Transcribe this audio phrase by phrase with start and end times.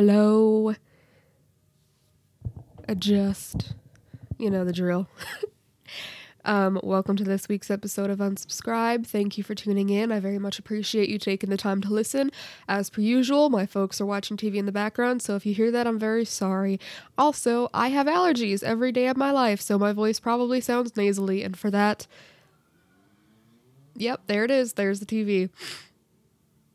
[0.00, 0.76] Hello.
[2.86, 3.72] Adjust.
[4.38, 5.08] You know the drill.
[6.44, 9.04] um, welcome to this week's episode of Unsubscribe.
[9.08, 10.12] Thank you for tuning in.
[10.12, 12.30] I very much appreciate you taking the time to listen.
[12.68, 15.72] As per usual, my folks are watching TV in the background, so if you hear
[15.72, 16.78] that, I'm very sorry.
[17.18, 21.42] Also, I have allergies every day of my life, so my voice probably sounds nasally,
[21.42, 22.06] and for that,
[23.96, 24.74] yep, there it is.
[24.74, 25.50] There's the TV.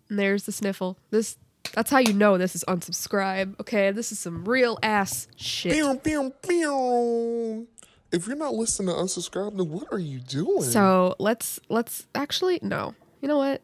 [0.09, 0.97] And there's the sniffle.
[1.09, 1.37] This
[1.71, 3.59] that's how you know this is unsubscribe.
[3.59, 5.73] Okay, this is some real ass shit.
[5.73, 7.67] Pew, pew, pew.
[8.11, 10.61] If you're not listening to unsubscribe, then what are you doing?
[10.61, 12.93] So let's let's actually no.
[13.21, 13.61] You know what?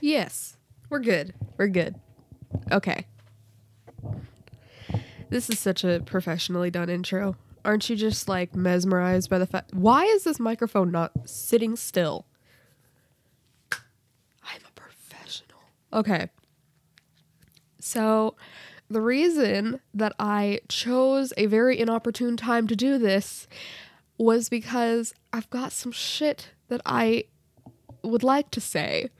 [0.00, 0.56] Yes,
[0.88, 1.34] we're good.
[1.56, 1.94] We're good.
[2.72, 3.06] Okay.
[5.28, 7.36] This is such a professionally done intro.
[7.64, 9.72] Aren't you just like mesmerized by the fact?
[9.72, 12.26] Why is this microphone not sitting still?
[13.70, 15.60] I'm a professional.
[15.92, 16.28] Okay.
[17.90, 18.36] So,
[18.88, 23.48] the reason that I chose a very inopportune time to do this
[24.16, 27.24] was because I've got some shit that I
[28.04, 29.10] would like to say.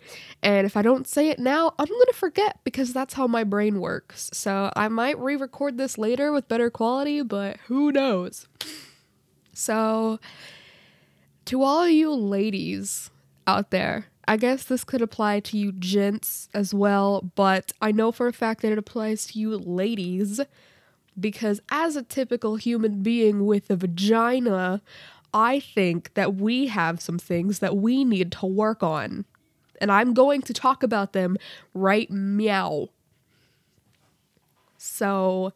[0.41, 3.43] And if I don't say it now, I'm going to forget because that's how my
[3.43, 4.31] brain works.
[4.33, 8.47] So I might re record this later with better quality, but who knows?
[9.53, 10.21] So,
[11.47, 13.11] to all you ladies
[13.49, 18.13] out there, I guess this could apply to you gents as well, but I know
[18.13, 20.41] for a fact that it applies to you ladies
[21.19, 24.83] because as a typical human being with a vagina,
[25.35, 29.25] I think that we have some things that we need to work on.
[29.81, 31.37] And I'm going to talk about them
[31.75, 32.91] right meow.
[34.79, 35.53] So,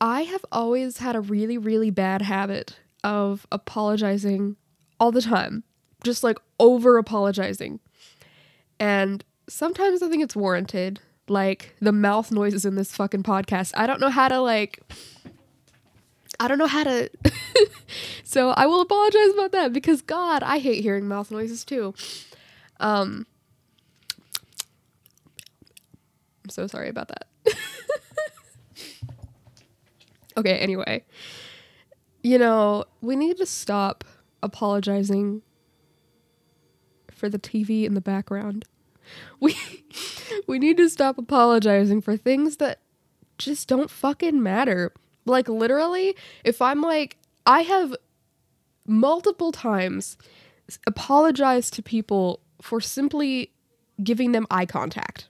[0.00, 4.54] I have always had a really, really bad habit of apologizing
[5.00, 5.64] all the time
[6.02, 7.80] just like over apologizing.
[8.80, 11.00] And sometimes I think it's warranted.
[11.28, 13.72] Like the mouth noises in this fucking podcast.
[13.76, 14.80] I don't know how to like
[16.40, 17.10] I don't know how to
[18.24, 21.94] So I will apologize about that because god, I hate hearing mouth noises too.
[22.80, 23.26] Um
[26.44, 27.26] I'm so sorry about that.
[30.38, 31.04] okay, anyway.
[32.22, 34.02] You know, we need to stop
[34.42, 35.42] apologizing
[37.18, 38.64] for the TV in the background.
[39.40, 39.56] We
[40.46, 42.80] we need to stop apologizing for things that
[43.38, 44.92] just don't fucking matter.
[45.24, 47.94] Like literally, if I'm like I have
[48.86, 50.16] multiple times
[50.86, 53.52] apologized to people for simply
[54.02, 55.28] giving them eye contact.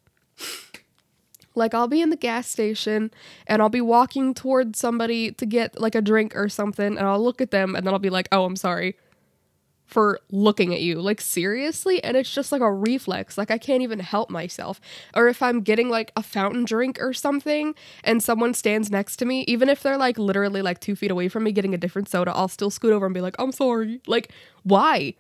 [1.55, 3.11] Like I'll be in the gas station
[3.47, 7.23] and I'll be walking towards somebody to get like a drink or something and I'll
[7.23, 8.97] look at them and then I'll be like, "Oh, I'm sorry."
[9.89, 11.01] For looking at you.
[11.01, 12.05] Like, seriously?
[12.05, 13.39] And it's just like a reflex.
[13.39, 14.81] Like, I can't even help myself.
[15.15, 19.25] Or if I'm getting like a fountain drink or something and someone stands next to
[19.25, 22.09] me, even if they're like literally like two feet away from me getting a different
[22.09, 24.03] soda, I'll still scoot over and be like, I'm sorry.
[24.07, 24.31] Like,
[24.63, 25.15] why?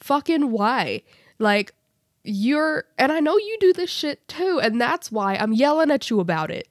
[0.00, 1.02] Fucking why?
[1.38, 1.74] Like,
[2.22, 4.60] you're, and I know you do this shit too.
[4.62, 6.68] And that's why I'm yelling at you about it,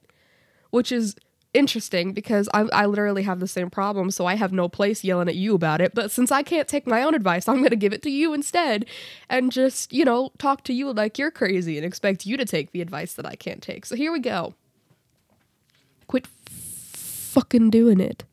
[0.69, 1.15] which is
[1.53, 5.27] interesting because I, I literally have the same problem, so I have no place yelling
[5.27, 5.93] at you about it.
[5.93, 8.33] But since I can't take my own advice, I'm going to give it to you
[8.33, 8.85] instead
[9.29, 12.71] and just, you know, talk to you like you're crazy and expect you to take
[12.71, 13.85] the advice that I can't take.
[13.85, 14.53] So here we go.
[16.07, 18.23] Quit fucking doing it.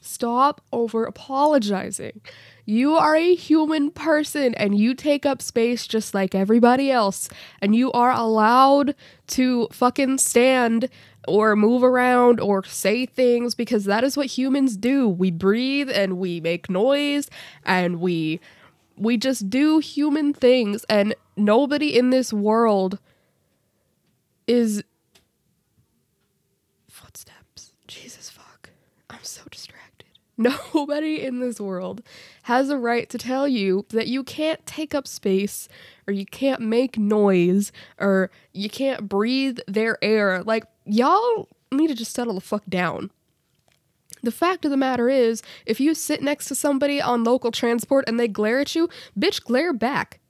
[0.00, 2.20] Stop over apologizing.
[2.66, 7.28] You are a human person and you take up space just like everybody else.
[7.60, 8.94] And you are allowed
[9.28, 10.88] to fucking stand
[11.26, 15.08] or move around or say things because that is what humans do.
[15.08, 17.28] We breathe and we make noise
[17.64, 18.40] and we
[18.96, 22.98] we just do human things and nobody in this world
[24.46, 24.84] is
[26.88, 27.72] footsteps.
[27.86, 28.70] Jesus fuck.
[29.10, 29.84] I'm so distracted.
[30.36, 32.02] Nobody in this world
[32.44, 35.68] has a right to tell you that you can't take up space
[36.08, 40.42] or you can't make noise or you can't breathe their air.
[40.42, 43.10] Like y'all need to just settle the fuck down.
[44.22, 48.06] The fact of the matter is, if you sit next to somebody on local transport
[48.08, 48.88] and they glare at you,
[49.18, 50.20] bitch, glare back.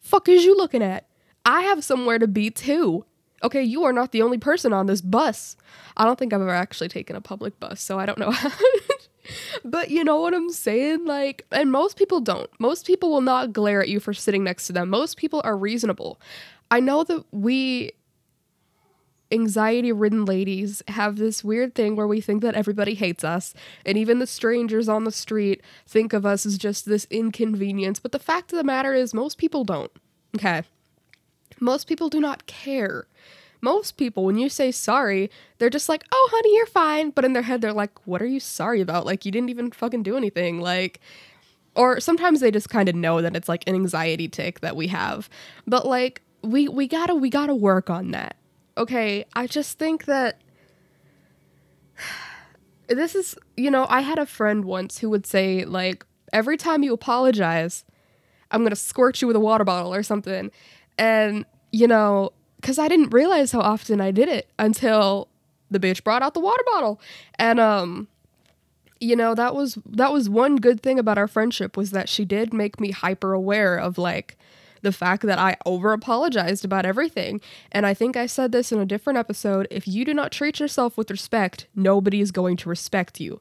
[0.00, 1.08] Fuck is you looking at?
[1.46, 3.06] I have somewhere to be too.
[3.42, 5.56] Okay, you are not the only person on this bus.
[5.96, 8.34] I don't think I've ever actually taken a public bus, so I don't know.
[9.64, 11.06] but you know what I'm saying?
[11.06, 12.50] Like, and most people don't.
[12.58, 14.90] Most people will not glare at you for sitting next to them.
[14.90, 16.20] Most people are reasonable.
[16.70, 17.92] I know that we
[19.30, 23.54] anxiety ridden ladies have this weird thing where we think that everybody hates us,
[23.84, 27.98] and even the strangers on the street think of us as just this inconvenience.
[28.00, 29.92] But the fact of the matter is, most people don't.
[30.36, 30.62] Okay.
[31.60, 33.06] Most people do not care.
[33.60, 37.10] most people, when you say sorry, they're just like, oh, honey, you're fine.
[37.10, 39.06] But in their head, they're like, what are you sorry about?
[39.06, 40.60] Like, you didn't even fucking do anything.
[40.60, 41.00] Like,
[41.74, 44.88] or sometimes they just kind of know that it's like an anxiety tick that we
[44.88, 45.28] have.
[45.66, 48.36] But like, we, we gotta, we gotta work on that.
[48.78, 49.24] Okay.
[49.34, 50.40] I just think that
[52.88, 56.82] this is, you know, I had a friend once who would say, like, every time
[56.82, 57.84] you apologize,
[58.50, 60.50] I'm gonna squirt you with a water bottle or something.
[60.96, 65.28] And, you know, because I didn't realize how often I did it until
[65.70, 67.00] the bitch brought out the water bottle.
[67.38, 68.08] And, um,
[69.00, 72.24] you know, that was that was one good thing about our friendship was that she
[72.24, 74.37] did make me hyper aware of like
[74.82, 77.40] the fact that I over apologized about everything.
[77.72, 79.66] And I think I said this in a different episode.
[79.70, 83.40] If you do not treat yourself with respect, nobody is going to respect you.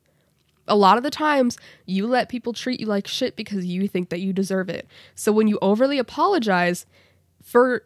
[0.67, 4.09] A lot of the times, you let people treat you like shit because you think
[4.09, 4.87] that you deserve it.
[5.15, 6.85] So when you overly apologize
[7.41, 7.83] for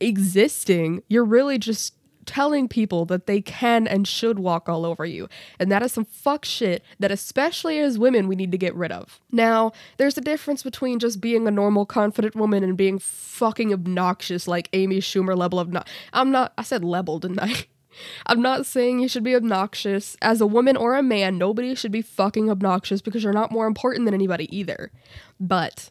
[0.00, 5.28] existing, you're really just telling people that they can and should walk all over you.
[5.58, 8.92] And that is some fuck shit that, especially as women, we need to get rid
[8.92, 9.20] of.
[9.30, 14.48] Now, there's a difference between just being a normal, confident woman and being fucking obnoxious
[14.48, 15.88] like Amy Schumer level of not.
[16.12, 17.66] I'm not, I said level, didn't I?
[18.26, 20.16] I'm not saying you should be obnoxious.
[20.20, 23.66] As a woman or a man, nobody should be fucking obnoxious because you're not more
[23.66, 24.90] important than anybody either.
[25.38, 25.90] But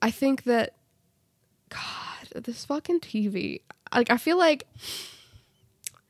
[0.00, 0.76] I think that,
[1.68, 3.60] God, this fucking TV,
[3.94, 4.66] like, I feel like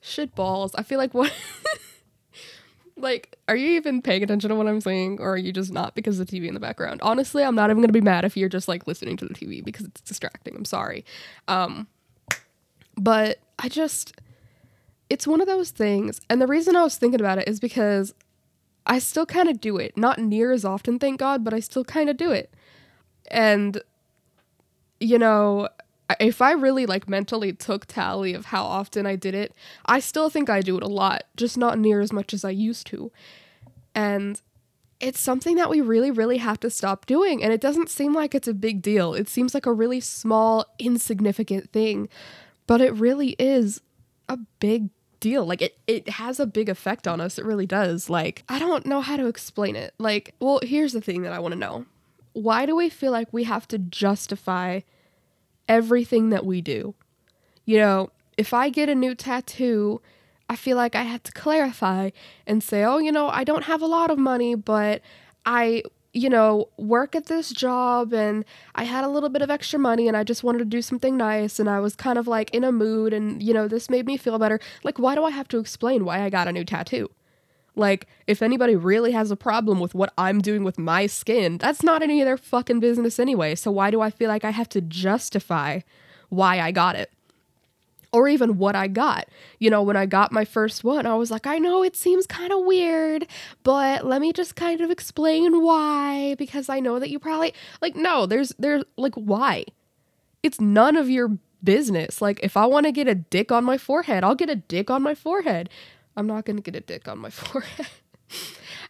[0.01, 0.75] shit balls.
[0.75, 1.33] I feel like what.
[2.97, 5.95] like, are you even paying attention to what I'm saying, or are you just not
[5.95, 7.01] because of the TV in the background?
[7.03, 9.65] Honestly, I'm not even gonna be mad if you're just like listening to the TV
[9.65, 10.55] because it's distracting.
[10.57, 11.05] I'm sorry.
[11.49, 11.87] Um,
[12.97, 14.15] but I just
[15.13, 16.23] it's one of those things.
[16.31, 18.15] And the reason I was thinking about it is because
[18.87, 19.95] I still kind of do it.
[19.95, 22.51] Not near as often, thank God, but I still kind of do it.
[23.31, 23.83] And,
[25.01, 25.69] you know,
[26.21, 29.55] if I really like mentally took tally of how often I did it,
[29.87, 32.51] I still think I do it a lot, just not near as much as I
[32.51, 33.11] used to.
[33.95, 34.41] And
[35.01, 37.43] it's something that we really, really have to stop doing.
[37.43, 39.15] And it doesn't seem like it's a big deal.
[39.15, 42.09] It seems like a really small, insignificant thing,
[42.67, 43.81] but it really is
[44.29, 44.91] a big
[45.21, 45.45] deal.
[45.45, 47.39] Like it it has a big effect on us.
[47.39, 48.09] It really does.
[48.09, 49.95] Like I don't know how to explain it.
[49.99, 51.87] Like, well, here's the thing that I want to know.
[52.35, 54.81] Why do we feel like we have to justify
[55.69, 56.95] everything that we do?
[57.65, 60.01] You know, if I get a new tattoo,
[60.49, 62.11] I feel like I have to clarify
[62.47, 65.03] and say, "Oh, you know, I don't have a lot of money, but
[65.47, 65.83] I
[66.13, 68.45] you know, work at this job and
[68.75, 71.17] I had a little bit of extra money and I just wanted to do something
[71.17, 74.07] nice and I was kind of like in a mood and, you know, this made
[74.07, 74.61] me feel better.
[74.85, 77.11] Like, why do I have to explain why I got a new tattoo?
[77.75, 81.83] Like, if anybody really has a problem with what I'm doing with my skin, that's
[81.83, 83.55] not any of their fucking business anyway.
[83.55, 85.81] So why do I feel like I have to justify
[86.29, 87.11] why I got it?
[88.13, 89.27] or even what I got.
[89.59, 92.27] You know, when I got my first one, I was like, I know it seems
[92.27, 93.27] kind of weird,
[93.63, 97.97] but let me just kind of explain why because I know that you probably like
[97.97, 99.65] no, there's there's like why?
[100.43, 102.21] It's none of your business.
[102.21, 104.91] Like if I want to get a dick on my forehead, I'll get a dick
[104.91, 105.71] on my forehead.
[106.17, 107.87] I'm not to get a dick on my forehead.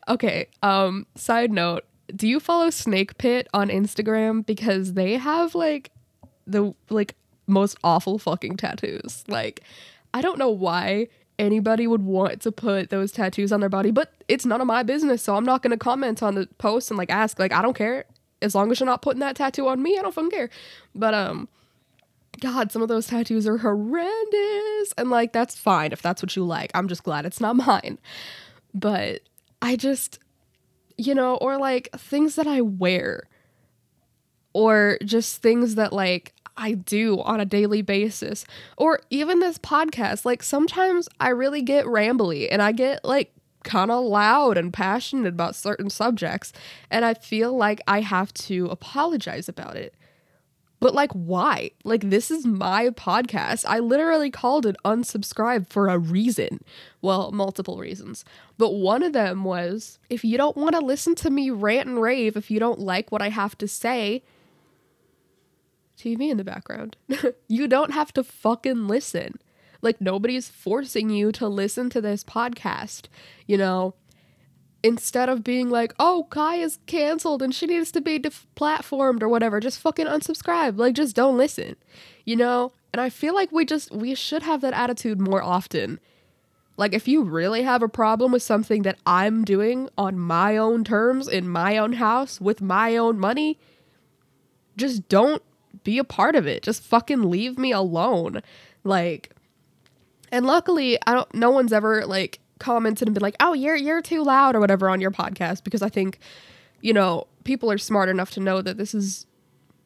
[0.08, 1.84] okay, um side note,
[2.14, 5.90] do you follow Snake Pit on Instagram because they have like
[6.46, 7.14] the like
[7.46, 9.24] most awful fucking tattoos.
[9.28, 9.62] Like,
[10.14, 11.08] I don't know why
[11.38, 14.82] anybody would want to put those tattoos on their body, but it's none of my
[14.82, 15.22] business.
[15.22, 17.38] So I'm not gonna comment on the post and like ask.
[17.38, 18.04] Like, I don't care.
[18.40, 20.50] As long as you're not putting that tattoo on me, I don't fucking care.
[20.94, 21.48] But um
[22.42, 24.92] God, some of those tattoos are horrendous.
[24.98, 26.72] And like that's fine if that's what you like.
[26.74, 27.98] I'm just glad it's not mine.
[28.74, 29.20] But
[29.62, 30.18] I just
[30.98, 33.24] you know, or like things that I wear
[34.52, 38.44] or just things that like I do on a daily basis.
[38.76, 40.24] Or even this podcast.
[40.24, 43.32] Like sometimes I really get rambly and I get like
[43.64, 46.52] kind of loud and passionate about certain subjects.
[46.90, 49.94] And I feel like I have to apologize about it.
[50.82, 51.70] But like, why?
[51.84, 53.64] Like, this is my podcast.
[53.68, 56.58] I literally called it unsubscribe for a reason.
[57.00, 58.24] Well, multiple reasons.
[58.58, 62.02] But one of them was if you don't want to listen to me rant and
[62.02, 64.24] rave, if you don't like what I have to say,
[65.96, 66.96] TV in the background.
[67.48, 69.38] you don't have to fucking listen.
[69.82, 73.06] Like nobody's forcing you to listen to this podcast,
[73.46, 73.94] you know.
[74.84, 79.28] Instead of being like, "Oh, Kai is canceled and she needs to be deplatformed or
[79.28, 80.78] whatever," just fucking unsubscribe.
[80.78, 81.76] Like just don't listen.
[82.24, 82.72] You know?
[82.92, 86.00] And I feel like we just we should have that attitude more often.
[86.76, 90.84] Like if you really have a problem with something that I'm doing on my own
[90.84, 93.58] terms in my own house with my own money,
[94.76, 95.42] just don't
[95.84, 96.62] be a part of it.
[96.62, 98.42] Just fucking leave me alone.
[98.84, 99.30] Like,
[100.30, 104.00] And luckily, I don't no one's ever like commented and been like, "Oh, you're you're
[104.02, 106.18] too loud" or whatever on your podcast because I think
[106.82, 109.26] you know, people are smart enough to know that this is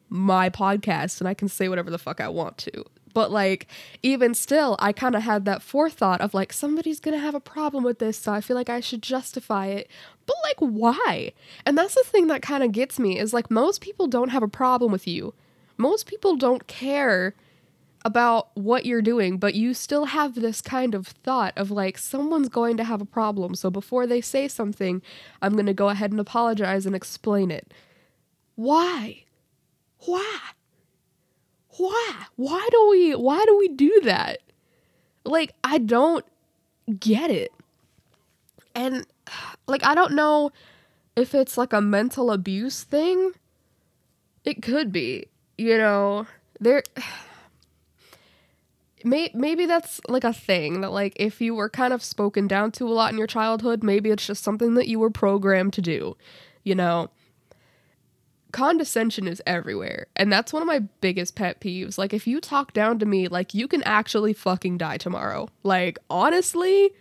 [0.09, 2.83] my podcast and I can say whatever the fuck I want to.
[3.13, 3.67] But like
[4.03, 7.83] even still, I kind of had that forethought of like somebody's to have a problem
[7.83, 9.89] with this, so I feel like I should justify it.
[10.25, 11.33] But like why?
[11.65, 14.43] And that's the thing that kind of gets me is like most people don't have
[14.43, 15.33] a problem with you.
[15.77, 17.33] Most people don't care
[18.07, 22.47] about what you're doing, but you still have this kind of thought of like someone's
[22.47, 23.53] going to have a problem.
[23.53, 25.01] So before they say something,
[25.41, 27.73] I'm going to go ahead and apologize and explain it.
[28.55, 29.25] Why?
[30.05, 30.39] Why?
[31.75, 32.13] Why?
[32.37, 34.39] Why do we why do we do that?
[35.25, 36.23] Like I don't
[36.97, 37.51] get it.
[38.73, 39.05] And
[39.67, 40.51] like I don't know
[41.17, 43.33] if it's like a mental abuse thing.
[44.45, 45.25] It could be,
[45.57, 46.25] you know.
[46.61, 46.83] There
[49.03, 52.71] may, maybe that's like a thing that like if you were kind of spoken down
[52.73, 55.81] to a lot in your childhood, maybe it's just something that you were programmed to
[55.81, 56.17] do,
[56.63, 57.09] you know.
[58.51, 61.97] Condescension is everywhere, and that's one of my biggest pet peeves.
[61.97, 65.49] Like if you talk down to me, like you can actually fucking die tomorrow.
[65.63, 66.91] Like honestly,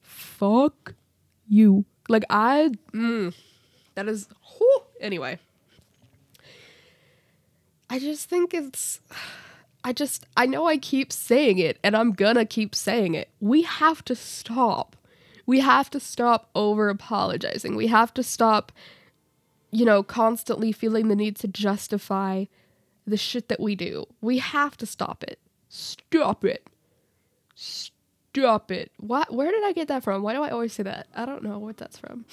[0.00, 0.94] fuck
[1.48, 1.84] you.
[2.08, 3.34] Like I mm,
[3.96, 5.38] that is whew, anyway.
[7.90, 9.00] I just think it's
[9.82, 13.28] I just, I know I keep saying it and I'm gonna keep saying it.
[13.40, 14.96] We have to stop.
[15.46, 17.76] We have to stop over apologizing.
[17.76, 18.72] We have to stop,
[19.70, 22.44] you know, constantly feeling the need to justify
[23.06, 24.06] the shit that we do.
[24.20, 25.38] We have to stop it.
[25.68, 26.66] Stop it.
[27.54, 28.92] Stop it.
[28.98, 29.32] What?
[29.32, 30.22] Where did I get that from?
[30.22, 31.08] Why do I always say that?
[31.14, 32.26] I don't know what that's from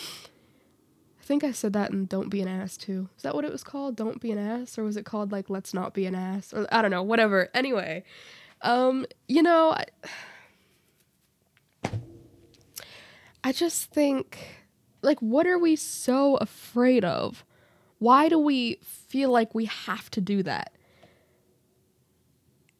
[1.28, 3.10] think I said that in Don't Be an Ass too.
[3.18, 3.98] Is that what it was called?
[3.98, 4.78] Don't Be an Ass?
[4.78, 6.54] Or was it called like Let's Not Be an Ass?
[6.54, 7.50] Or I don't know, whatever.
[7.54, 8.06] Anyway,
[8.62, 9.76] um, you know,
[11.84, 11.90] I,
[13.44, 14.38] I just think,
[15.02, 17.44] like, what are we so afraid of?
[18.00, 20.72] Why do we feel like we have to do that?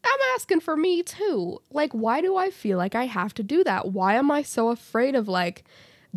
[0.04, 1.58] I'm asking for me too.
[1.70, 3.92] Like, why do I feel like I have to do that?
[3.92, 5.64] Why am I so afraid of like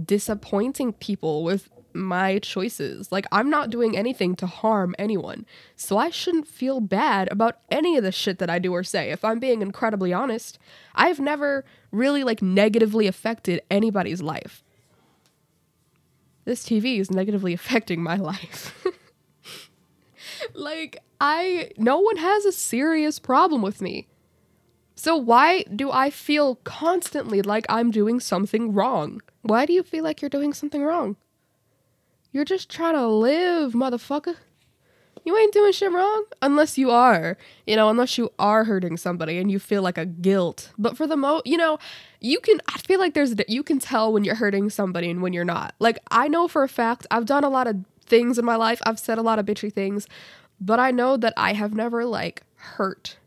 [0.02, 3.12] disappointing people with my choices.
[3.12, 5.46] Like, I'm not doing anything to harm anyone.
[5.76, 9.12] So I shouldn't feel bad about any of the shit that I do or say.
[9.12, 10.60] If I'm being incredibly honest,
[10.96, 14.64] I've never really, like, negatively affected anybody's life.
[16.46, 18.86] This TV is negatively affecting my life.
[20.54, 24.08] like, I, no one has a serious problem with me.
[24.96, 29.20] So why do I feel constantly like I'm doing something wrong?
[29.42, 31.16] Why do you feel like you're doing something wrong?
[32.32, 34.36] You're just trying to live, motherfucker.
[35.24, 39.38] You ain't doing shit wrong unless you are, you know, unless you are hurting somebody
[39.38, 40.72] and you feel like a guilt.
[40.80, 41.78] But for the mo, you know,
[42.20, 45.22] you can I feel like there's a, you can tell when you're hurting somebody and
[45.22, 45.76] when you're not.
[45.80, 48.82] Like I know for a fact I've done a lot of things in my life.
[48.86, 50.08] I've said a lot of bitchy things,
[50.60, 53.18] but I know that I have never like hurt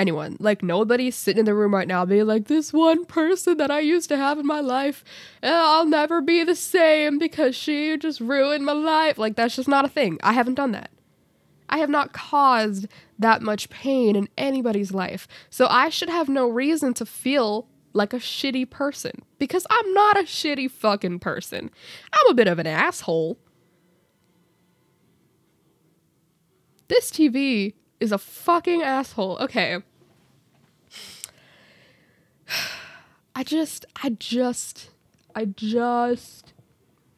[0.00, 0.36] anyone.
[0.40, 3.80] Like nobody's sitting in the room right now being like, this one person that I
[3.80, 5.04] used to have in my life,
[5.42, 9.18] eh, I'll never be the same because she just ruined my life.
[9.18, 10.18] Like that's just not a thing.
[10.22, 10.90] I haven't done that.
[11.68, 12.88] I have not caused
[13.18, 15.28] that much pain in anybody's life.
[15.50, 20.18] So I should have no reason to feel like a shitty person because I'm not
[20.18, 21.70] a shitty fucking person.
[22.12, 23.38] I'm a bit of an asshole.
[26.88, 29.36] This TV is a fucking asshole.
[29.40, 29.78] Okay.
[33.40, 34.90] I just, I just,
[35.34, 36.52] I just.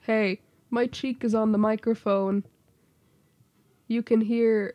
[0.03, 0.39] Hey,
[0.71, 2.45] my cheek is on the microphone.
[3.89, 4.75] You can hear.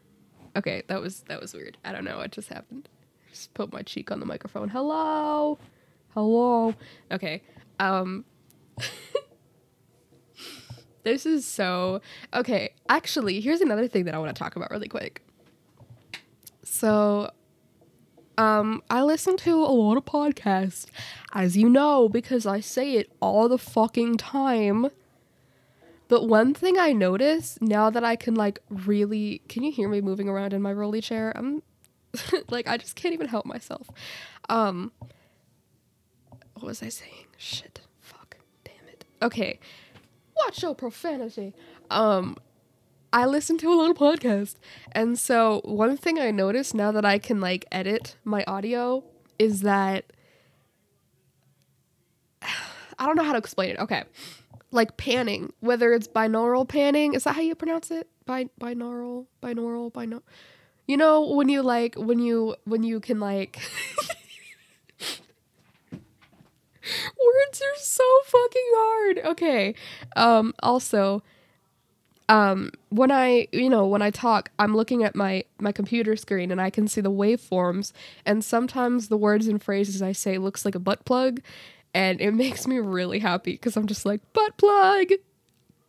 [0.58, 1.78] Okay, that was that was weird.
[1.86, 2.90] I don't know what just happened.
[3.32, 4.68] Just put my cheek on the microphone.
[4.68, 5.58] Hello,
[6.10, 6.76] hello.
[7.14, 7.42] Okay.
[7.80, 8.26] Um.
[11.04, 12.02] this is so
[12.34, 12.74] okay.
[12.90, 15.22] Actually, here's another thing that I want to talk about really quick.
[16.64, 17.32] So
[18.38, 20.86] um, I listen to a lot of podcasts,
[21.34, 24.90] as you know, because I say it all the fucking time.
[26.08, 30.00] But one thing I notice now that I can like really can you hear me
[30.02, 31.34] moving around in my rolly chair?
[31.36, 31.64] I'm
[32.50, 33.90] like I just can't even help myself.
[34.48, 34.92] Um
[36.54, 37.26] what was I saying?
[37.38, 37.82] Shit.
[38.00, 38.38] Fuck.
[38.64, 39.06] Damn it.
[39.22, 39.60] Okay.
[40.46, 41.54] Watch your profanity.
[41.90, 42.38] Um
[43.14, 44.56] I listen to a lot of podcasts.
[44.92, 49.04] And so one thing I noticed now that I can like edit my audio
[49.40, 50.12] is that
[53.00, 53.80] I don't know how to explain it.
[53.80, 54.04] Okay.
[54.72, 58.10] Like panning, whether it's binaural panning, is that how you pronounce it?
[58.26, 60.24] Bi- binaural, binaural, binaural.
[60.88, 63.60] You know when you like when you when you can like
[66.82, 69.20] words are so fucking hard.
[69.32, 69.76] Okay.
[70.16, 71.24] Um also
[72.30, 76.52] um when I you know when I talk I'm looking at my my computer screen
[76.52, 77.94] and I can see the waveforms
[78.26, 81.42] and sometimes the words and phrases I say looks like a butt plug
[81.94, 85.10] and it makes me really happy cuz I'm just like butt plug.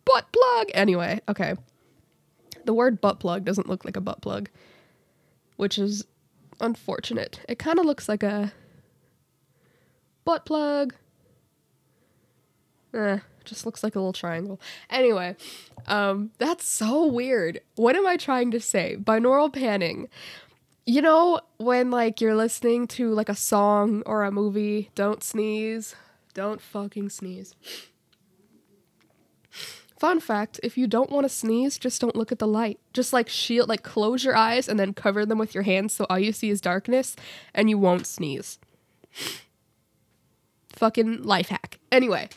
[0.05, 0.67] Butt plug.
[0.73, 1.55] Anyway, okay.
[2.65, 4.49] The word butt plug doesn't look like a butt plug,
[5.57, 6.05] which is
[6.59, 7.41] unfortunate.
[7.47, 8.53] It kind of looks like a
[10.25, 10.93] butt plug.
[12.93, 14.59] Eh, just looks like a little triangle.
[14.89, 15.35] Anyway,
[15.87, 17.61] um, that's so weird.
[17.75, 18.97] What am I trying to say?
[18.99, 20.07] Binaural panning.
[20.85, 25.95] You know, when like you're listening to like a song or a movie, don't sneeze.
[26.33, 27.55] Don't fucking sneeze.
[29.99, 32.79] Fun fact if you don't want to sneeze, just don't look at the light.
[32.93, 36.05] Just like shield, like close your eyes and then cover them with your hands so
[36.09, 37.15] all you see is darkness
[37.53, 38.57] and you won't sneeze.
[40.73, 41.79] Fucking life hack.
[41.91, 42.29] Anyway,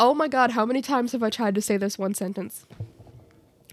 [0.00, 2.66] oh my god, how many times have I tried to say this one sentence?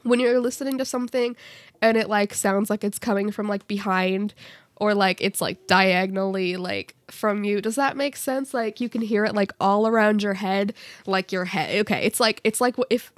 [0.04, 1.36] When you're listening to something
[1.82, 4.34] and it like sounds like it's coming from like behind
[4.76, 7.62] or like it's like diagonally like from you.
[7.62, 8.54] Does that make sense?
[8.54, 10.74] Like you can hear it like all around your head,
[11.06, 11.80] like your head.
[11.80, 13.12] Okay, it's like it's like if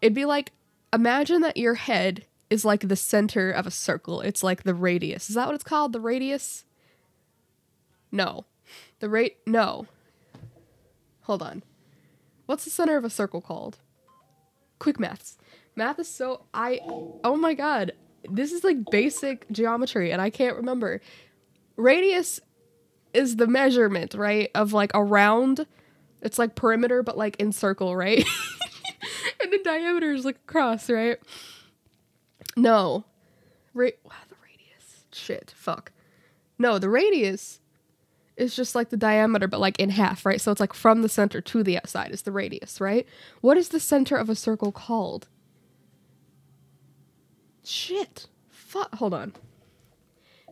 [0.00, 0.52] it'd be like
[0.92, 4.22] imagine that your head is like the center of a circle.
[4.22, 5.28] It's like the radius.
[5.28, 5.92] Is that what it's called?
[5.92, 6.64] The radius?
[8.10, 8.46] No.
[9.00, 9.86] The rate no.
[11.22, 11.62] Hold on.
[12.46, 13.78] What's the center of a circle called?
[14.78, 15.38] Quick maths.
[15.76, 16.80] Math is so I
[17.24, 17.92] oh my god.
[18.30, 21.00] This is like basic geometry and I can't remember.
[21.76, 22.40] Radius
[23.14, 24.50] is the measurement, right?
[24.54, 25.66] Of like around
[26.20, 28.18] it's like perimeter but like in circle, right?
[29.42, 31.18] and the diameter is like across, right?
[32.56, 33.04] No.
[33.74, 35.04] Ra- wow, the radius.
[35.12, 35.92] Shit, fuck.
[36.58, 37.60] No, the radius
[38.36, 40.40] is just like the diameter, but like in half, right?
[40.40, 43.06] So it's like from the center to the outside is the radius, right?
[43.40, 45.28] What is the center of a circle called?
[47.64, 48.26] Shit.
[48.48, 48.94] Fuck.
[48.96, 49.34] Hold on.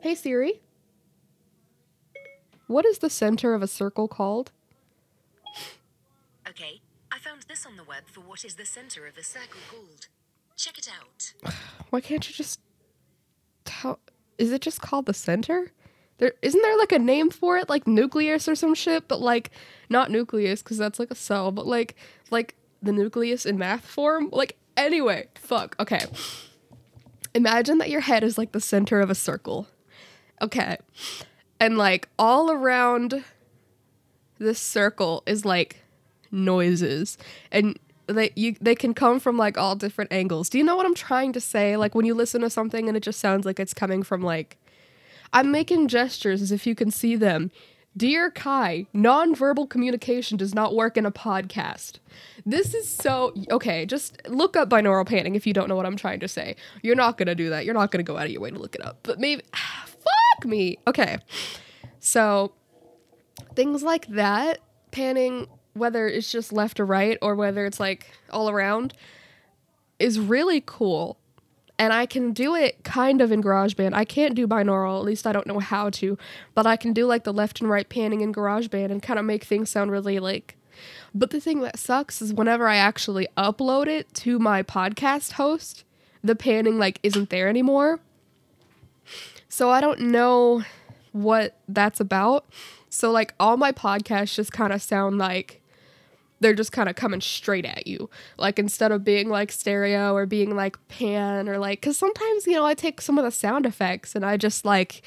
[0.02, 0.60] Hey Siri.
[2.66, 4.52] What is the center of a circle called?
[6.48, 9.60] Okay, I found this on the web for what is the center of a circle
[9.70, 10.06] called.
[10.56, 11.32] Check it out.
[11.90, 12.60] Why can't you just
[13.64, 13.98] tell?
[14.38, 15.72] Is it just called the center?
[16.20, 19.50] There isn't there like a name for it, like nucleus or some shit, but like
[19.88, 21.96] not nucleus because that's like a cell, but like
[22.30, 24.28] like the nucleus in math form.
[24.30, 25.74] Like anyway, fuck.
[25.80, 26.04] Okay.
[27.34, 29.66] Imagine that your head is like the center of a circle.
[30.42, 30.76] Okay.
[31.58, 33.24] And like all around
[34.38, 35.82] this circle is like
[36.30, 37.16] noises
[37.50, 40.50] and they you they can come from like all different angles.
[40.50, 41.78] Do you know what I'm trying to say?
[41.78, 44.58] Like when you listen to something and it just sounds like it's coming from like
[45.32, 47.50] I'm making gestures as if you can see them.
[47.96, 51.98] Dear Kai, nonverbal communication does not work in a podcast.
[52.46, 53.84] This is so okay.
[53.84, 56.54] Just look up binaural panning if you don't know what I'm trying to say.
[56.82, 57.64] You're not gonna do that.
[57.64, 59.00] You're not gonna go out of your way to look it up.
[59.02, 60.78] But maybe, fuck me.
[60.86, 61.18] Okay,
[61.98, 62.52] so
[63.56, 64.60] things like that,
[64.92, 68.94] panning, whether it's just left or right or whether it's like all around,
[69.98, 71.18] is really cool
[71.80, 73.94] and I can do it kind of in GarageBand.
[73.94, 76.18] I can't do binaural, at least I don't know how to,
[76.54, 79.24] but I can do like the left and right panning in GarageBand and kind of
[79.24, 80.56] make things sound really like.
[81.14, 85.84] But the thing that sucks is whenever I actually upload it to my podcast host,
[86.22, 88.00] the panning like isn't there anymore.
[89.48, 90.64] So I don't know
[91.12, 92.44] what that's about.
[92.90, 95.59] So like all my podcasts just kind of sound like
[96.40, 98.10] they're just kind of coming straight at you.
[98.38, 102.54] Like instead of being like stereo or being like pan or like, because sometimes, you
[102.54, 105.02] know, I take some of the sound effects and I just like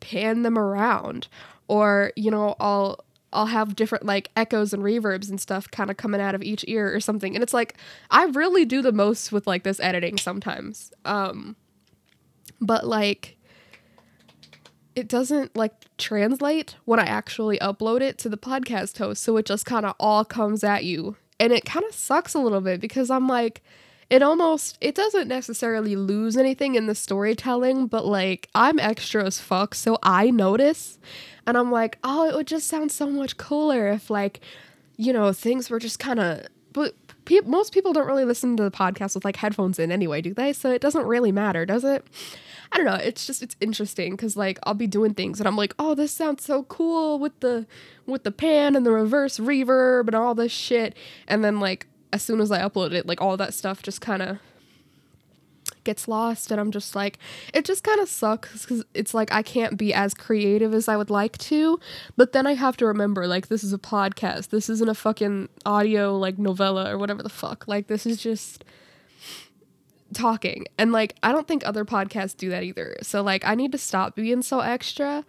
[0.00, 1.28] pan them around.
[1.68, 3.00] Or, you know, I'll.
[3.32, 6.64] I'll have different like echoes and reverbs and stuff kind of coming out of each
[6.68, 7.34] ear or something.
[7.34, 7.74] And it's like
[8.10, 10.90] I really do the most with like this editing sometimes.
[11.04, 11.56] Um
[12.60, 13.35] but like
[14.96, 19.22] it doesn't like translate when I actually upload it to the podcast host.
[19.22, 21.16] So it just kind of all comes at you.
[21.38, 23.62] And it kind of sucks a little bit because I'm like,
[24.08, 29.38] it almost, it doesn't necessarily lose anything in the storytelling, but like I'm extra as
[29.38, 29.74] fuck.
[29.74, 30.98] So I notice
[31.46, 34.40] and I'm like, oh, it would just sound so much cooler if like,
[34.96, 36.94] you know, things were just kind of, but
[37.26, 40.32] pe- most people don't really listen to the podcast with like headphones in anyway, do
[40.32, 40.54] they?
[40.54, 42.06] So it doesn't really matter, does it?
[42.72, 42.94] I don't know.
[42.94, 46.12] It's just it's interesting because like I'll be doing things and I'm like, oh, this
[46.12, 47.66] sounds so cool with the
[48.06, 52.22] with the pan and the reverse reverb and all this shit, and then like as
[52.22, 54.38] soon as I upload it, like all that stuff just kind of
[55.84, 57.18] gets lost and I'm just like
[57.54, 60.96] it just kind of sucks cuz it's like I can't be as creative as I
[60.96, 61.78] would like to
[62.16, 65.48] but then I have to remember like this is a podcast this isn't a fucking
[65.64, 68.64] audio like novella or whatever the fuck like this is just
[70.16, 70.64] talking.
[70.78, 72.96] And like I don't think other podcasts do that either.
[73.02, 75.24] So like I need to stop being so extra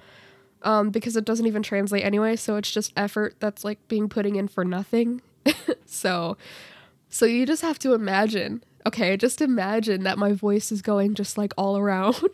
[0.64, 2.36] um because it doesn't even translate anyway.
[2.36, 5.22] So it's just effort that's like being putting in for nothing.
[5.86, 6.38] So
[7.10, 8.64] so you just have to imagine.
[8.86, 12.16] Okay just imagine that my voice is going just like all around.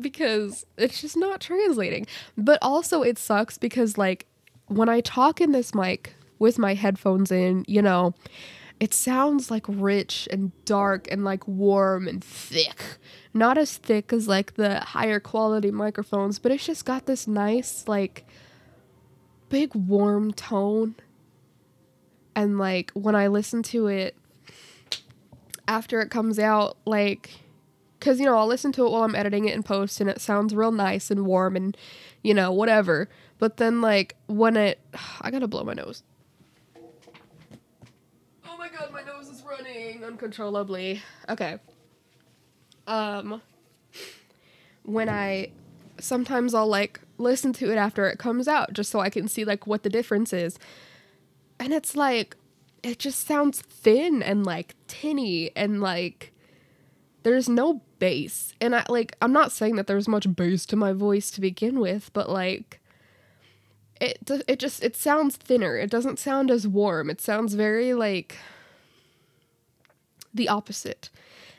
[0.00, 2.06] Because it's just not translating.
[2.36, 4.26] But also it sucks because like
[4.66, 8.14] when I talk in this mic with my headphones in you know
[8.78, 12.98] it sounds like rich and dark and like warm and thick.
[13.32, 17.88] Not as thick as like the higher quality microphones, but it's just got this nice,
[17.88, 18.26] like,
[19.48, 20.94] big warm tone.
[22.34, 24.16] And like when I listen to it
[25.66, 27.30] after it comes out, like,
[27.98, 30.20] because you know, I'll listen to it while I'm editing it in post and it
[30.20, 31.76] sounds real nice and warm and,
[32.22, 33.08] you know, whatever.
[33.38, 34.80] But then, like, when it,
[35.22, 36.02] I gotta blow my nose.
[38.48, 41.02] Oh my god, my nose is running uncontrollably.
[41.28, 41.58] Okay.
[42.86, 43.42] Um
[44.82, 45.50] when I
[45.98, 49.44] sometimes I'll like listen to it after it comes out just so I can see
[49.44, 50.58] like what the difference is.
[51.58, 52.36] And it's like
[52.82, 56.32] it just sounds thin and like tinny and like
[57.22, 58.54] there's no bass.
[58.60, 61.80] And I like I'm not saying that there's much bass to my voice to begin
[61.80, 62.80] with, but like
[64.00, 65.76] it it just it sounds thinner.
[65.76, 67.10] It doesn't sound as warm.
[67.10, 68.36] It sounds very like
[70.36, 71.10] the opposite.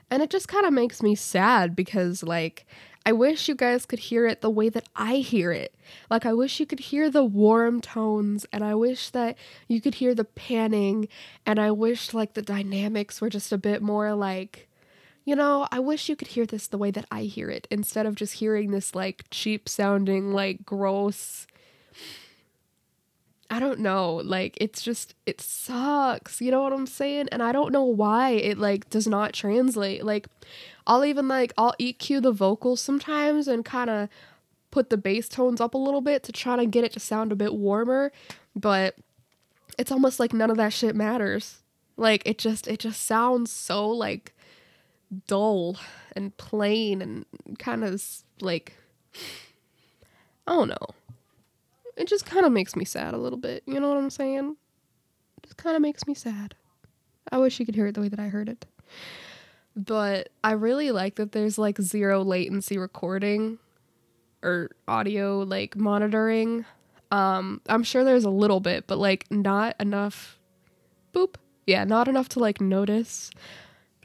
[0.09, 2.65] And it just kind of makes me sad because like
[3.05, 5.73] I wish you guys could hear it the way that I hear it.
[6.09, 9.37] Like I wish you could hear the warm tones and I wish that
[9.67, 11.07] you could hear the panning
[11.45, 14.67] and I wish like the dynamics were just a bit more like
[15.23, 18.05] you know, I wish you could hear this the way that I hear it instead
[18.05, 21.47] of just hearing this like cheap sounding like gross
[23.49, 24.15] I don't know.
[24.15, 26.41] Like it's just it sucks.
[26.41, 27.29] You know what I'm saying?
[27.31, 30.03] And I don't know why it like does not translate.
[30.03, 30.27] Like
[30.85, 34.09] I'll even like I'll EQ the vocals sometimes and kind of
[34.71, 37.31] put the bass tones up a little bit to try to get it to sound
[37.31, 38.11] a bit warmer,
[38.55, 38.95] but
[39.79, 41.59] it's almost like none of that shit matters.
[41.95, 44.33] Like it just it just sounds so like
[45.25, 45.77] dull
[46.15, 47.25] and plain and
[47.59, 48.03] kind of
[48.41, 48.73] like
[50.45, 50.95] I don't know
[51.97, 53.63] it just kind of makes me sad a little bit.
[53.65, 54.55] You know what I'm saying?
[55.37, 56.55] It just kind of makes me sad.
[57.31, 58.65] I wish you could hear it the way that I heard it.
[59.75, 63.57] But I really like that there's like zero latency recording
[64.43, 66.65] or audio like monitoring.
[67.11, 70.39] Um I'm sure there's a little bit, but like not enough
[71.13, 71.35] boop.
[71.65, 73.31] Yeah, not enough to like notice.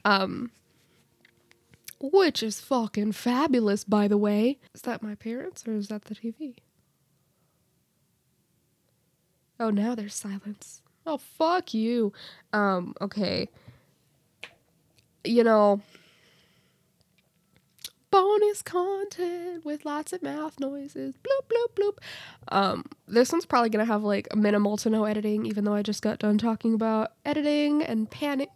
[0.05, 0.51] Um
[2.01, 4.59] which is fucking fabulous by the way.
[4.75, 6.57] Is that my parents or is that the TV?
[9.61, 10.83] Oh, now there's silence.
[11.07, 12.13] Oh, fuck you.
[12.53, 13.49] Um, okay.
[15.25, 15.81] You know,
[18.13, 21.15] bonus content with lots of mouth noises.
[21.17, 21.99] Bloop, bloop, bloop.
[22.49, 26.03] Um, this one's probably gonna have like minimal to no editing, even though I just
[26.03, 28.49] got done talking about editing and panning.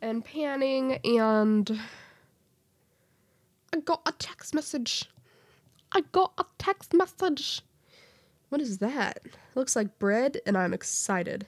[0.00, 1.80] And panning, and
[3.74, 5.08] I got a text message.
[5.92, 7.62] I got a text message.
[8.48, 9.20] What is that?
[9.24, 11.46] It looks like bread, and I'm excited.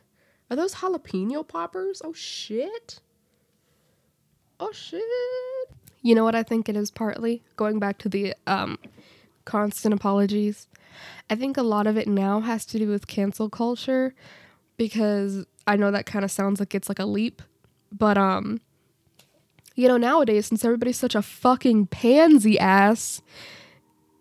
[0.51, 2.03] Are those jalapeno poppers?
[2.05, 3.01] Oh shit.
[4.59, 5.03] Oh shit.
[6.03, 7.43] You know what I think it is partly?
[7.57, 8.79] Going back to the um
[9.45, 10.69] constant apologies.
[11.31, 14.15] I think a lot of it now has to do with cancel culture
[14.77, 17.43] because I know that kind of sounds like it's like a leap,
[17.93, 18.61] but um
[19.77, 23.23] you know nowadays since everybody's such a fucking pansy ass,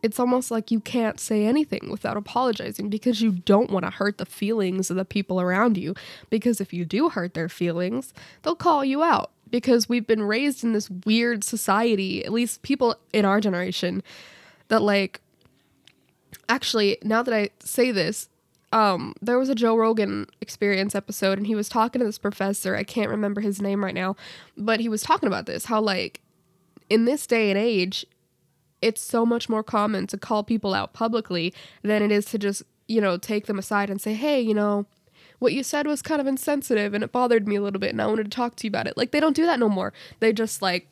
[0.02, 4.18] it's almost like you can't say anything without apologizing because you don't want to hurt
[4.18, 5.94] the feelings of the people around you.
[6.30, 9.32] Because if you do hurt their feelings, they'll call you out.
[9.50, 14.04] Because we've been raised in this weird society, at least people in our generation,
[14.68, 15.22] that like,
[16.48, 18.30] actually, now that I say this,
[18.72, 22.76] um, there was a Joe Rogan experience episode and he was talking to this professor.
[22.76, 24.16] I can't remember his name right now,
[24.56, 26.22] but he was talking about this how, like,
[26.90, 28.06] in this day and age,
[28.82, 32.64] it's so much more common to call people out publicly than it is to just,
[32.88, 34.86] you know, take them aside and say, hey, you know,
[35.40, 38.02] what you said was kind of insensitive and it bothered me a little bit and
[38.02, 38.98] I wanted to talk to you about it.
[38.98, 39.94] Like, they don't do that no more.
[40.20, 40.88] They just like,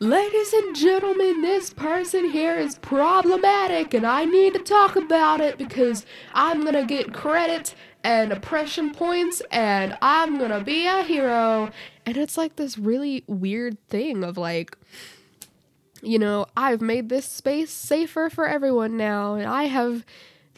[0.00, 5.56] ladies and gentlemen, this person here is problematic and I need to talk about it
[5.56, 11.70] because I'm gonna get credit and oppression points and I'm gonna be a hero
[12.04, 14.76] And it's like this really weird thing of like,
[16.02, 20.04] you know, I've made this space safer for everyone now, and I have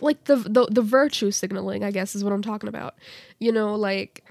[0.01, 2.95] like the the, the virtue signaling, I guess is what I'm talking about.
[3.39, 4.25] You know, like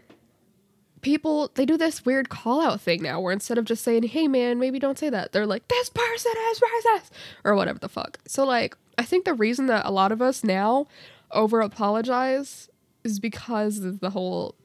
[1.01, 4.27] people they do this weird call out thing now where instead of just saying, Hey
[4.27, 7.09] man, maybe don't say that, they're like, This person is racist
[7.43, 8.19] or whatever the fuck.
[8.27, 10.87] So like I think the reason that a lot of us now
[11.31, 12.69] over apologize
[13.03, 14.55] is because of the whole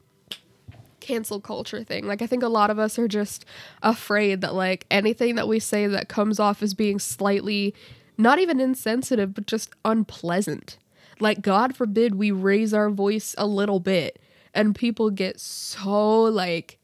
[1.03, 2.07] cancel culture thing.
[2.07, 3.45] Like I think a lot of us are just
[3.81, 7.75] afraid that like anything that we say that comes off as being slightly
[8.17, 10.77] not even insensitive but just unpleasant.
[11.19, 14.17] Like God forbid we raise our voice a little bit
[14.53, 16.79] and people get so like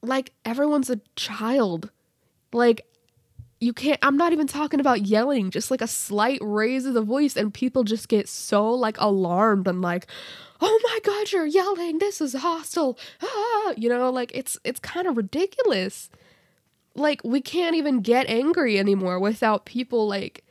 [0.00, 1.90] like everyone's a child.
[2.52, 2.86] Like
[3.58, 7.02] you can't I'm not even talking about yelling, just like a slight raise of the
[7.02, 10.06] voice and people just get so like alarmed and like
[10.60, 11.98] oh my god you're yelling.
[11.98, 12.98] This is hostile.
[13.22, 13.72] Ah!
[13.76, 16.10] you know like it's it's kind of ridiculous.
[16.94, 20.44] Like we can't even get angry anymore without people like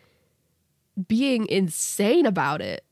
[1.08, 2.84] being insane about it.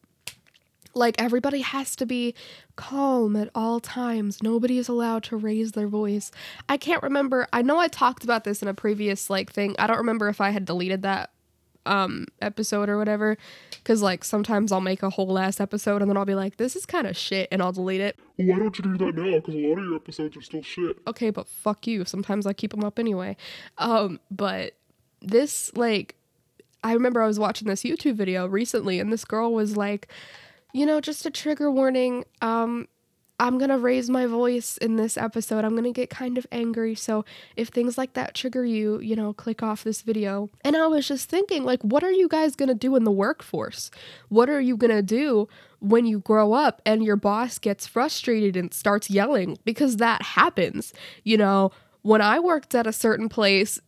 [0.94, 2.34] Like everybody has to be
[2.76, 4.42] calm at all times.
[4.42, 6.32] Nobody is allowed to raise their voice.
[6.68, 9.76] I can't remember i know i talked about this in a previous like thing.
[9.80, 11.32] I don't remember if i had deleted that
[11.88, 13.38] um episode or whatever
[13.72, 16.76] because like sometimes i'll make a whole last episode and then i'll be like this
[16.76, 19.38] is kind of shit and i'll delete it Well, why don't you do that now?
[19.40, 20.98] Because a lot of your episodes are still shit.
[21.08, 23.36] okay but fuck you sometimes i keep them up anyway
[23.78, 24.74] um but
[25.22, 26.16] this like
[26.84, 30.08] i remember i was watching this youtube video recently and this girl was like
[30.74, 32.88] you know just a trigger warning um
[33.40, 35.64] I'm going to raise my voice in this episode.
[35.64, 36.96] I'm going to get kind of angry.
[36.96, 37.24] So
[37.56, 40.50] if things like that trigger you, you know, click off this video.
[40.64, 43.12] And I was just thinking, like, what are you guys going to do in the
[43.12, 43.92] workforce?
[44.30, 45.48] What are you going to do
[45.80, 49.60] when you grow up and your boss gets frustrated and starts yelling?
[49.66, 50.92] Because that happens.
[51.24, 51.72] You know,
[52.02, 53.80] when I worked at a certain place,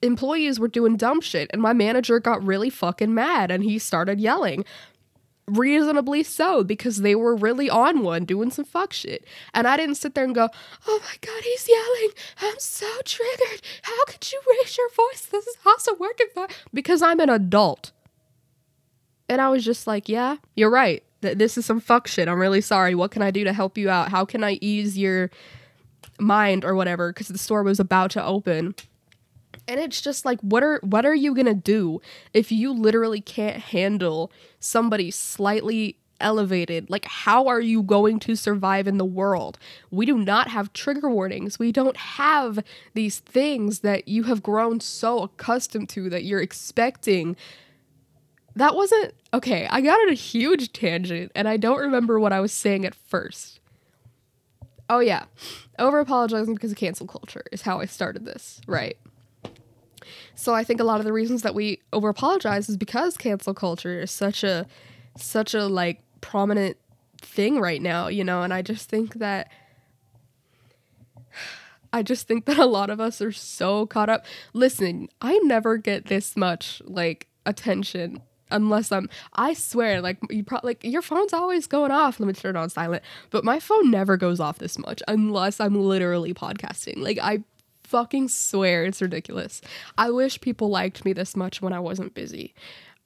[0.00, 4.20] employees were doing dumb shit and my manager got really fucking mad and he started
[4.20, 4.64] yelling
[5.48, 9.24] reasonably so because they were really on one doing some fuck shit.
[9.54, 10.48] And i didn't sit there and go
[10.86, 12.10] oh my god he's yelling.
[12.40, 13.62] I'm so triggered.
[13.82, 15.26] How could you raise your voice?
[15.26, 17.92] This is also working for because i'm an adult.
[19.28, 21.02] And i was just like yeah you're right.
[21.22, 22.28] Th- this is some fuck shit.
[22.28, 22.94] I'm really sorry.
[22.94, 24.10] What can i do to help you out?
[24.10, 25.30] How can i ease your
[26.18, 27.12] mind or whatever?
[27.12, 28.74] Because the store was about to open
[29.68, 32.00] and it's just like what are what are you going to do
[32.32, 36.88] if you literally can't handle somebody slightly elevated?
[36.88, 39.58] Like how are you going to survive in the world?
[39.90, 41.58] We do not have trigger warnings.
[41.58, 47.36] We don't have these things that you have grown so accustomed to that you're expecting.
[48.54, 52.40] That wasn't okay i got on a huge tangent and i don't remember what i
[52.40, 53.60] was saying at first.
[54.88, 55.24] Oh yeah.
[55.80, 58.96] Over apologizing because of cancel culture is how i started this right
[60.34, 63.54] so I think a lot of the reasons that we over apologize is because cancel
[63.54, 64.66] culture is such a
[65.16, 66.76] such a like prominent
[67.20, 69.50] thing right now, you know, and I just think that
[71.92, 74.24] I just think that a lot of us are so caught up.
[74.52, 80.70] Listen, I never get this much like attention unless I'm I swear like you probably
[80.70, 82.20] like your phone's always going off.
[82.20, 83.02] Let me turn it on silent.
[83.30, 86.98] But my phone never goes off this much unless I'm literally podcasting.
[86.98, 87.42] Like I
[87.86, 89.60] fucking swear it's ridiculous.
[89.96, 92.54] I wish people liked me this much when I wasn't busy.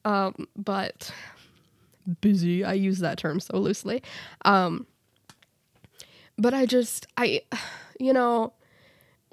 [0.04, 1.12] Um, but
[2.20, 4.02] busy, I use that term so loosely.
[4.44, 4.86] Um,
[6.38, 7.42] but I just I
[7.98, 8.54] you know,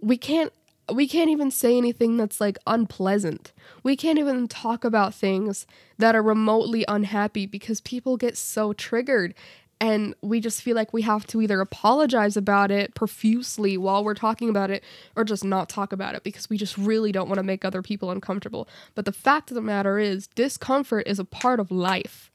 [0.01, 0.51] we can't
[0.93, 3.51] we can't even say anything that's like unpleasant.
[3.83, 5.65] We can't even talk about things
[5.97, 9.33] that are remotely unhappy because people get so triggered
[9.79, 14.15] and we just feel like we have to either apologize about it profusely while we're
[14.15, 14.83] talking about it
[15.15, 17.81] or just not talk about it because we just really don't want to make other
[17.81, 18.67] people uncomfortable.
[18.95, 22.31] But the fact of the matter is, discomfort is a part of life.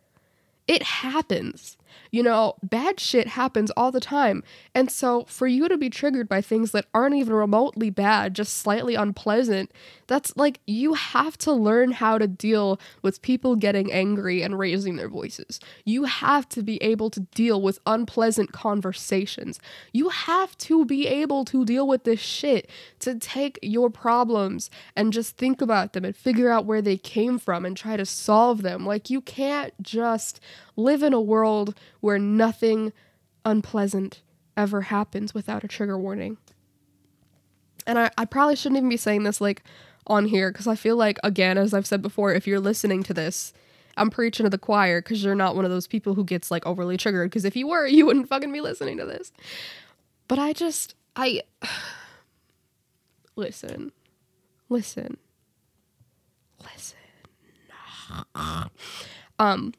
[0.69, 1.77] It happens.
[2.11, 4.43] You know, bad shit happens all the time.
[4.75, 8.57] And so for you to be triggered by things that aren't even remotely bad, just
[8.57, 9.73] slightly unpleasant,
[10.07, 14.97] that's like you have to learn how to deal with people getting angry and raising
[14.97, 15.59] their voices.
[15.85, 19.59] You have to be able to deal with unpleasant conversations.
[19.93, 22.69] You have to be able to deal with this shit,
[23.01, 27.39] to take your problems and just think about them and figure out where they came
[27.39, 28.85] from and try to solve them.
[28.85, 30.41] Like, you can't just
[30.83, 32.93] live in a world where nothing
[33.45, 34.23] unpleasant
[34.57, 36.37] ever happens without a trigger warning.
[37.87, 39.63] And I, I probably shouldn't even be saying this like
[40.07, 43.15] on here because I feel like, again, as I've said before, if you're listening to
[43.15, 43.53] this,
[43.97, 46.65] I'm preaching to the choir because you're not one of those people who gets like
[46.67, 47.31] overly triggered.
[47.31, 49.33] Because if you were, you wouldn't fucking be listening to this.
[50.29, 51.43] But I just, I
[53.37, 53.93] listen,
[54.69, 55.17] listen,
[56.63, 56.99] listen.
[59.39, 59.73] Um,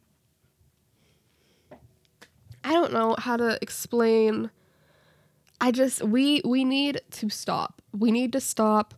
[2.64, 4.50] I don't know how to explain.
[5.60, 7.82] I just we we need to stop.
[7.98, 8.94] We need to stop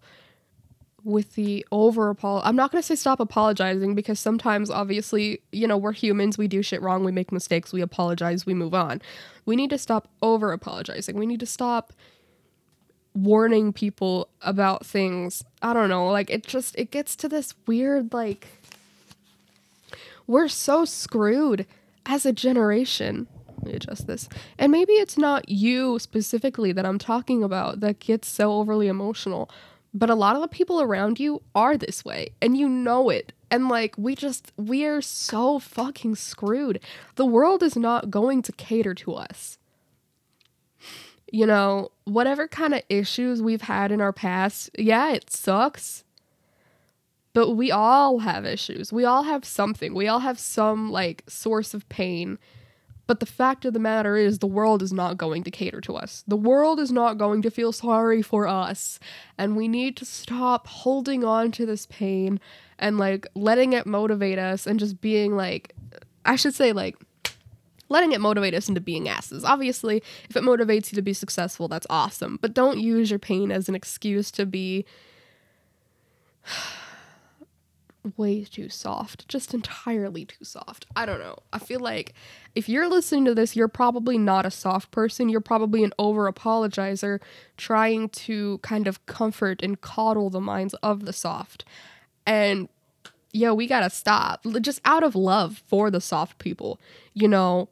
[1.03, 2.41] with the over apol.
[2.43, 6.37] I'm not gonna say stop apologizing because sometimes, obviously, you know, we're humans.
[6.37, 7.03] We do shit wrong.
[7.03, 7.71] We make mistakes.
[7.71, 8.45] We apologize.
[8.45, 9.01] We move on.
[9.45, 11.15] We need to stop over apologizing.
[11.17, 11.93] We need to stop
[13.13, 15.43] warning people about things.
[15.61, 16.09] I don't know.
[16.09, 18.47] Like it just it gets to this weird like
[20.27, 21.67] we're so screwed
[22.05, 23.27] as a generation.
[23.57, 24.27] Let me adjust this.
[24.57, 29.49] And maybe it's not you specifically that I'm talking about that gets so overly emotional,
[29.93, 33.31] but a lot of the people around you are this way and you know it.
[33.49, 36.79] And like we just we are so fucking screwed.
[37.15, 39.57] The world is not going to cater to us.
[41.31, 46.03] You know, whatever kind of issues we've had in our past, yeah, it sucks.
[47.33, 48.93] But we all have issues.
[48.93, 49.93] We all have something.
[49.93, 52.37] We all have some like source of pain.
[53.07, 55.95] But the fact of the matter is, the world is not going to cater to
[55.95, 56.23] us.
[56.27, 58.99] The world is not going to feel sorry for us.
[59.37, 62.39] And we need to stop holding on to this pain
[62.79, 65.75] and like letting it motivate us and just being like,
[66.25, 66.97] I should say, like,
[67.87, 69.45] letting it motivate us into being asses.
[69.45, 72.39] Obviously, if it motivates you to be successful, that's awesome.
[72.41, 74.85] But don't use your pain as an excuse to be
[78.17, 80.85] way too soft, just entirely too soft.
[80.95, 81.39] I don't know.
[81.51, 82.13] I feel like
[82.53, 85.29] if you're listening to this, you're probably not a soft person.
[85.29, 87.19] You're probably an over apologizer
[87.57, 91.65] trying to kind of comfort and coddle the minds of the soft.
[92.25, 92.69] And
[93.31, 94.45] yo, we gotta stop.
[94.61, 96.79] Just out of love for the soft people,
[97.13, 97.69] you know,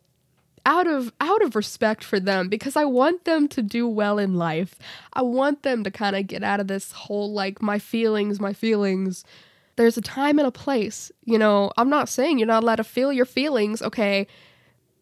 [0.66, 4.36] out of out of respect for them because I want them to do well in
[4.36, 4.78] life.
[5.14, 8.54] I want them to kind of get out of this whole like my feelings, my
[8.54, 9.24] feelings
[9.76, 11.12] there's a time and a place.
[11.26, 14.28] You know, I'm not saying you're not allowed to feel your feelings, okay?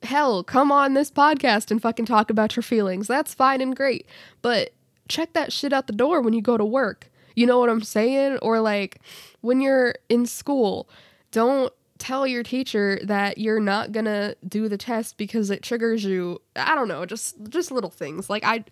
[0.03, 3.07] Hell, come on this podcast and fucking talk about your feelings.
[3.07, 4.07] That's fine and great.
[4.41, 4.73] But
[5.07, 7.12] check that shit out the door when you go to work.
[7.36, 8.39] You know what I'm saying?
[8.41, 8.99] Or like
[9.41, 10.89] when you're in school,
[11.31, 16.03] don't tell your teacher that you're not going to do the test because it triggers
[16.03, 16.41] you.
[16.55, 18.29] I don't know, just just little things.
[18.29, 18.63] Like I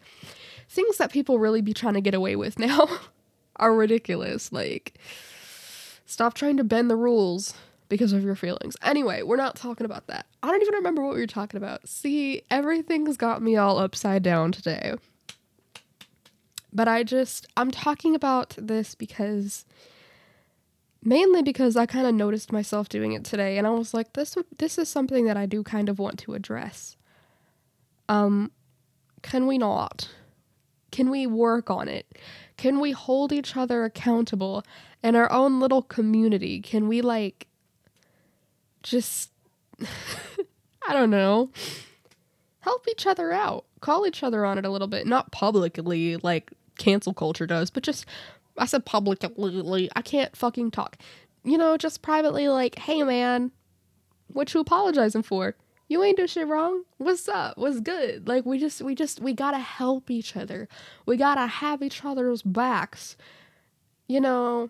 [0.67, 2.88] things that people really be trying to get away with now
[3.55, 4.51] are ridiculous.
[4.51, 4.95] Like
[6.10, 7.54] Stop trying to bend the rules
[7.88, 8.76] because of your feelings.
[8.82, 10.26] Anyway, we're not talking about that.
[10.41, 11.88] I don't even remember what we were talking about.
[11.88, 14.95] See, everything's got me all upside down today.
[16.74, 19.65] But I just, I'm talking about this because
[21.04, 24.36] mainly because I kind of noticed myself doing it today and I was like this
[24.58, 26.98] this is something that I do kind of want to address.
[28.10, 28.52] Um
[29.22, 30.10] can we not?
[30.91, 32.17] Can we work on it?
[32.60, 34.65] Can we hold each other accountable
[35.02, 36.60] in our own little community?
[36.60, 37.48] Can we like
[38.84, 39.32] just
[39.82, 41.52] I don't know,
[42.60, 46.52] help each other out, call each other on it a little bit, not publicly like
[46.78, 48.06] cancel culture does, but just
[48.58, 50.98] I said publicly, I can't fucking talk.
[51.45, 53.52] You know, just privately like, "Hey man,
[54.28, 55.56] what you apologizing for?"
[55.89, 56.84] You ain't do shit wrong.
[56.97, 57.58] What's up?
[57.58, 58.28] What's good?
[58.28, 60.69] Like we just we just we gotta help each other.
[61.06, 63.17] We gotta have each other's backs.
[64.08, 64.69] You know,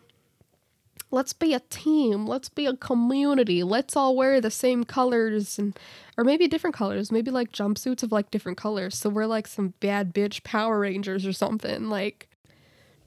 [1.12, 2.26] let's be a team.
[2.26, 3.64] Let's be a community.
[3.64, 5.78] Let's all wear the same colors and
[6.18, 7.12] or maybe different colors.
[7.12, 8.98] Maybe like jumpsuits of like different colors.
[8.98, 11.90] So we're like some bad bitch Power Rangers or something.
[11.90, 12.30] Like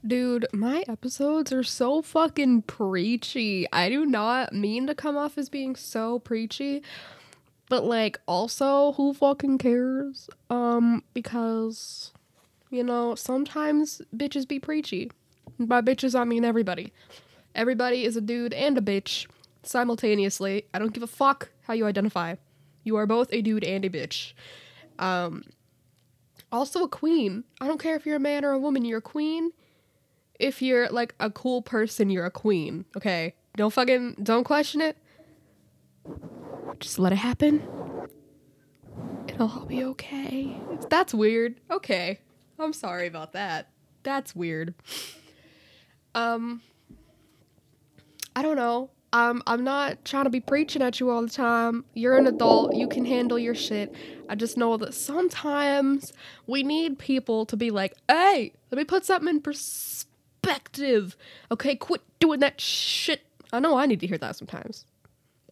[0.05, 3.65] Dude, my episodes are so fucking preachy.
[3.71, 6.83] I do not mean to come off as being so preachy,
[7.73, 10.29] but like also who fucking cares?
[10.51, 12.11] Um because
[12.69, 15.11] you know, sometimes bitches be preachy.
[15.57, 16.93] By bitches I mean everybody.
[17.55, 19.25] Everybody is a dude and a bitch
[19.63, 20.65] simultaneously.
[20.71, 22.35] I don't give a fuck how you identify.
[22.83, 24.33] You are both a dude and a bitch.
[24.99, 25.43] Um
[26.51, 27.43] also a queen.
[27.59, 29.49] I don't care if you're a man or a woman, you're a queen.
[30.39, 32.85] If you're like a cool person, you're a queen.
[32.95, 33.33] Okay?
[33.55, 34.95] Don't fucking don't question it.
[36.83, 37.63] Just let it happen.
[39.29, 40.57] It'll all be okay.
[40.89, 41.55] That's weird.
[41.71, 42.19] Okay.
[42.59, 43.69] I'm sorry about that.
[44.03, 44.73] That's weird.
[46.13, 46.61] Um
[48.35, 48.89] I don't know.
[49.13, 51.85] Um I'm not trying to be preaching at you all the time.
[51.93, 52.75] You're an adult.
[52.75, 53.95] You can handle your shit.
[54.27, 56.11] I just know that sometimes
[56.47, 61.15] we need people to be like, "Hey, let me put something in perspective."
[61.49, 63.21] Okay, quit doing that shit.
[63.53, 64.85] I know I need to hear that sometimes.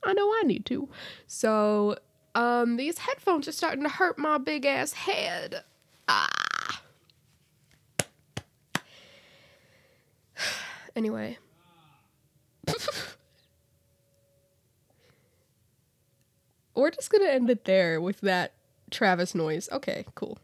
[0.04, 0.89] I know I need to.
[1.28, 1.97] So,
[2.36, 5.64] um, these headphones are starting to hurt my big ass head.
[6.08, 6.82] Ah.
[10.95, 11.38] anyway.
[16.74, 18.54] We're just gonna end it there with that
[18.89, 19.68] Travis noise.
[19.72, 20.38] Okay, cool.